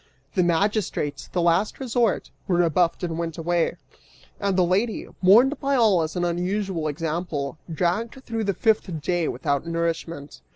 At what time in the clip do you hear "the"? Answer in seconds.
0.33-0.41, 1.27-1.43, 4.57-4.65, 8.45-8.55